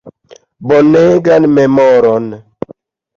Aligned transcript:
Bonegan 0.67 1.43
memoron. 1.55 2.25